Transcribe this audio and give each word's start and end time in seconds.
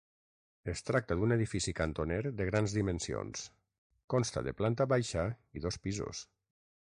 Es 0.71 0.79
tracta 0.85 1.17
d'un 1.17 1.33
edifici 1.35 1.73
cantoner 1.79 2.17
de 2.39 2.47
grans 2.49 2.73
dimensions, 2.77 3.43
consta 4.15 4.43
de 4.49 4.55
planta 4.63 4.89
baixa 4.95 5.27
i 5.61 5.65
dos 5.69 5.79
pisos. 5.87 6.25